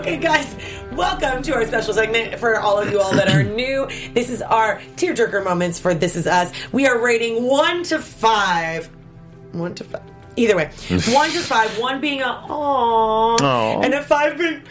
[0.00, 0.54] Okay, guys,
[0.92, 3.86] welcome to our special segment for all of you all that are new.
[4.12, 6.52] This is our tearjerker moments for This Is Us.
[6.70, 8.90] We are rating one to five.
[9.52, 10.17] One to five.
[10.38, 10.66] Either way,
[11.08, 11.78] one to five.
[11.80, 13.80] One being a aww, Aw.
[13.80, 14.62] and a five being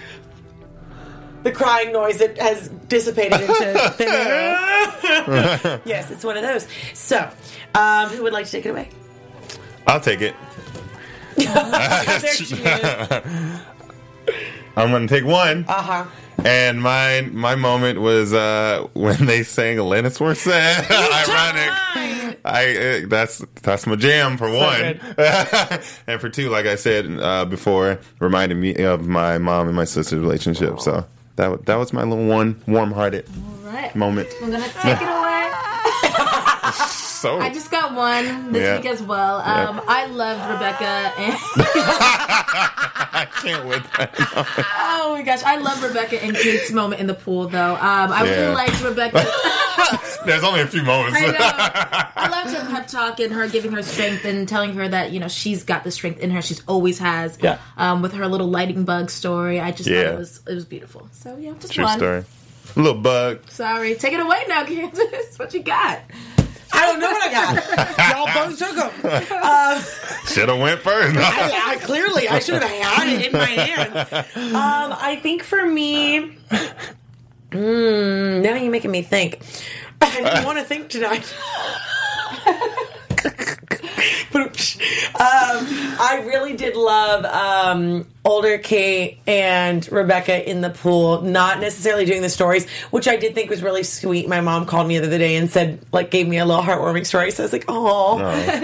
[1.44, 5.82] the crying noise that has dissipated into thin air.
[5.86, 6.68] yes, it's one of those.
[6.94, 7.30] So,
[7.76, 8.90] um, who would like to take it away?
[9.86, 10.36] I'll take it.
[11.36, 13.12] there she is.
[14.78, 15.66] I'm gonna take one.
[15.68, 16.06] Uh huh.
[16.46, 20.90] And my my moment was uh, when they sang Alanis Morissette.
[21.30, 22.38] Ironic.
[22.46, 25.00] I uh, that's that's my jam for one,
[26.08, 29.84] and for two, like I said uh, before, reminded me of my mom and my
[29.84, 30.80] sister's relationship.
[30.80, 33.28] So that that was my little one warm hearted
[33.64, 33.94] right.
[33.96, 34.30] moment.
[34.42, 35.52] I'm gonna take it away.
[37.18, 38.78] So I just got one this Yeah.
[38.78, 39.40] week as well.
[39.40, 39.70] Yeah.
[39.70, 40.86] Um, I loved Rebecca
[41.18, 41.34] and
[43.20, 43.82] I can't wait.
[43.98, 44.14] That.
[44.80, 47.74] oh my gosh, I love Rebecca and Kate's moment in the pool though.
[47.76, 48.40] Um, I Yeah.
[48.42, 49.26] really liked Rebecca.
[50.26, 51.18] There's only a few moments.
[51.20, 52.12] I.
[52.16, 55.20] I loved her pep talk and her giving her strength and telling her that you
[55.20, 56.42] know she's got the strength in her.
[56.42, 57.38] She's always has.
[57.42, 57.58] Yeah.
[57.78, 60.04] Um, with her little lighting bug story, I just Yeah.
[60.04, 61.08] thought it was it was beautiful.
[61.14, 61.98] So yeah, just True one.
[61.98, 62.24] story.
[62.76, 63.50] Little bug.
[63.50, 65.40] Sorry, take it away now, Candace.
[65.40, 66.02] What you got?
[66.74, 68.16] I don't know what I got.
[68.16, 68.92] Y'all both took them.
[69.32, 69.82] Uh,
[70.28, 71.18] Should have went first.
[71.18, 74.14] I, I, clearly, I should have had it in my hands.
[74.36, 76.38] Um, I think for me,
[77.52, 79.42] mm, now you're making me think.
[80.02, 81.34] I didn't want to think tonight.
[84.36, 85.66] um,
[86.00, 92.22] I really did love um, older Kate and Rebecca in the pool, not necessarily doing
[92.22, 94.28] the stories, which I did think was really sweet.
[94.28, 97.06] My mom called me the other day and said, like, gave me a little heartwarming
[97.06, 97.32] story.
[97.32, 98.18] So I was like, oh.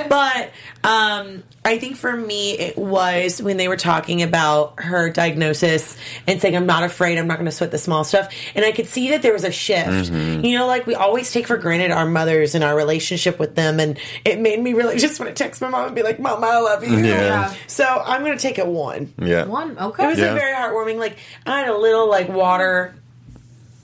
[0.10, 0.52] But
[0.84, 5.96] um, I think for me, it was when they were talking about her diagnosis
[6.28, 8.34] and saying, I'm not afraid, I'm not going to sweat the small stuff.
[8.56, 10.12] And I could see that there was a shift.
[10.12, 13.80] You know, like we always take for granted our mothers and our relationship with them.
[13.80, 16.48] And it made me really just want to text my mom and be like, Mama,
[16.48, 16.98] I love you.
[16.98, 17.54] Yeah.
[17.68, 19.14] So I'm going to take a one.
[19.18, 19.46] yeah.
[19.54, 20.32] One, It was Yeah.
[20.32, 20.98] a very heartwarming.
[20.98, 22.96] Like I had a little like water.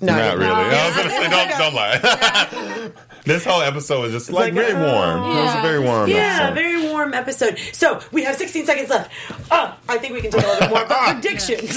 [0.01, 0.51] No, Not really.
[0.51, 2.91] I was gonna say, don't, don't lie.
[3.25, 5.23] this whole episode was just like, like, very warm.
[5.23, 6.53] It was a very warm Yeah, episode.
[6.55, 7.59] very warm episode.
[7.73, 9.11] So we have 16 seconds left.
[9.51, 10.85] Oh, I think we can take a little bit more.
[10.87, 11.75] But predictions.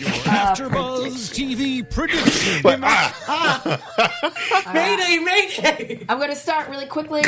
[0.00, 2.60] Your AfterBuzz TV prediction.
[2.62, 6.06] But, ah, mayday, mayday.
[6.08, 7.22] I'm going to start really quickly.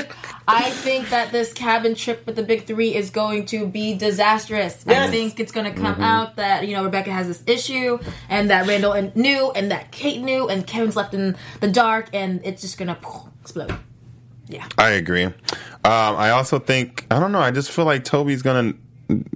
[0.49, 4.87] I think that this cabin trip with the big three is going to be disastrous.
[4.87, 8.51] I think it's going to come out that, you know, Rebecca has this issue and
[8.51, 12.41] that Randall and knew and that Kate knew and Kevin's left in the dark and
[12.45, 12.99] it's just going to
[13.41, 13.75] explode.
[14.49, 14.69] Yeah.
[14.79, 15.25] I agree.
[15.25, 15.35] Um,
[15.85, 17.41] I also think I don't know.
[17.41, 18.75] I just feel like Toby's gonna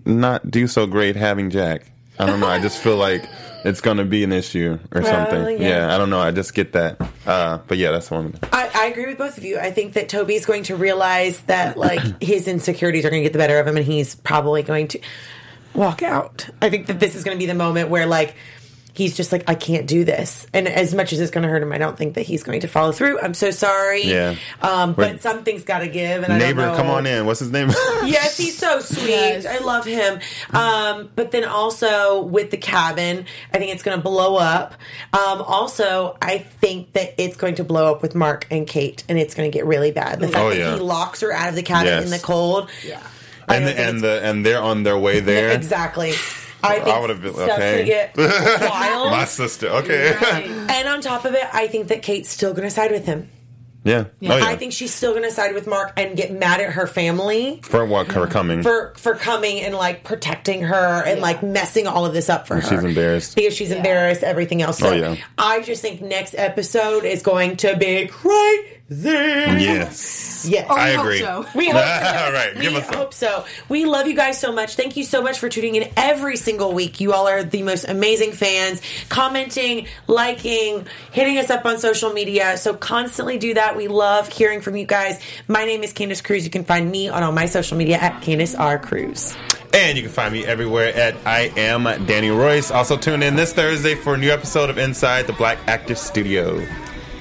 [0.05, 1.91] not do so great having Jack.
[2.19, 2.49] I don't know.
[2.49, 3.25] I just feel like
[3.65, 5.61] it's gonna be an issue or something.
[5.61, 5.69] yeah.
[5.69, 5.95] Yeah.
[5.95, 6.21] I don't know.
[6.21, 7.01] I just get that.
[7.27, 8.39] Uh, but yeah, that's one.
[8.53, 9.59] I, I agree with both of you.
[9.59, 13.33] I think that Toby's going to realize that like his insecurities are going to get
[13.33, 15.01] the better of him, and he's probably going to
[15.75, 16.49] walk out.
[16.63, 18.35] I think that this is going to be the moment where like
[18.93, 21.63] he's just like I can't do this, and as much as it's going to hurt
[21.63, 23.21] him, I don't think that he's going to follow through.
[23.21, 24.05] I'm so sorry.
[24.05, 24.37] Yeah.
[24.63, 25.13] Um, Wait.
[25.13, 26.77] but something's got to give, and I Neighbor, don't know.
[26.77, 27.27] come on in.
[27.27, 27.71] What's his name?
[28.05, 29.09] Yes, he's so sweet.
[29.11, 29.47] Yes.
[29.47, 30.21] I love him.
[30.53, 34.73] Um, but then also with the cabin, I think it's going to blow up.
[35.13, 39.19] Um, also, I think that it's going to blow up with Mark and Kate, and
[39.19, 40.19] it's going to get really bad.
[40.21, 42.05] The fact Oh, that he locks her out of the cabin Yes.
[42.05, 42.71] in the cold.
[42.85, 43.03] Yeah.
[43.49, 45.51] And the, and the and they're on their way there.
[45.51, 46.15] exactly.
[46.63, 47.59] I think would've been- stuff's okay.
[47.59, 48.17] going to get
[48.71, 49.11] wild.
[49.13, 49.69] My sister.
[49.69, 50.17] Okay.
[50.71, 53.29] and on top of it, I think that Kate's still going to side with him.
[53.85, 54.05] yeah.
[54.09, 54.45] Oh yeah.
[54.45, 57.61] I think she's still going to side with Mark and get mad at her family.
[57.63, 58.63] for what her coming.
[58.63, 62.57] for for coming and like protecting her and like messing all of this up for
[62.57, 62.61] her.
[62.63, 63.37] She's embarrassed.
[63.37, 64.23] because she's embarrassed.
[64.23, 64.79] Everything else.
[64.79, 65.17] So Oh, yeah.
[65.39, 68.77] I just think next episode is going to be crazy.
[68.91, 70.49] Yes.
[70.49, 70.67] Yes.
[70.69, 71.19] Oh, I we hope agree.
[71.21, 71.47] so.
[71.55, 72.25] We hope so.
[72.25, 73.45] All right, We us hope so.
[73.69, 74.75] We love you guys so much.
[74.75, 77.01] Thank you so much for tuning in every single week.
[77.01, 82.57] You all are the most amazing fans, commenting, liking, hitting us up on social media.
[82.57, 83.77] So constantly do that.
[83.77, 85.21] We love hearing from you guys.
[85.47, 86.45] My name is Candace Cruz.
[86.45, 88.79] You can find me on all my social media at Candace R.
[88.79, 89.37] Cruz.
[89.73, 92.73] And you can find me everywhere at I am Danny Royce.
[92.73, 96.67] Also tune in this Thursday for a new episode of Inside the Black Actor Studio.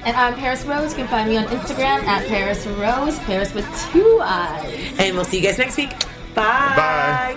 [0.02, 0.92] And I'm Paris Rose.
[0.92, 4.94] You can find me on Instagram at Paris Rose, Paris with two eyes.
[4.98, 5.90] And we'll see you guys next week.
[6.34, 7.36] Bye.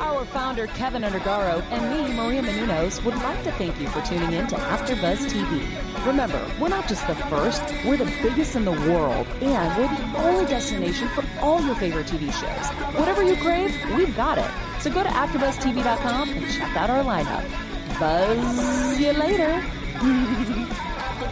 [0.00, 4.32] Our founder, Kevin Undergaro, and me, Maria Menounos, would like to thank you for tuning
[4.32, 6.06] in to AfterBuzz TV.
[6.06, 10.18] Remember, we're not just the first, we're the biggest in the world, and we're the
[10.18, 12.96] only destination for all your favorite TV shows.
[12.98, 14.50] Whatever you crave, we've got it.
[14.82, 17.48] So go to AfterBuzzTV.com and check out our lineup.
[18.00, 19.64] Buzz you later.